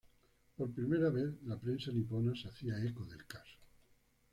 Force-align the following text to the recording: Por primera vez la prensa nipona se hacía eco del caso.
Por 0.57 0.71
primera 0.73 1.11
vez 1.11 1.29
la 1.45 1.59
prensa 1.59 1.91
nipona 1.91 2.33
se 2.33 2.47
hacía 2.47 2.83
eco 2.83 3.05
del 3.05 3.23
caso. 3.27 3.59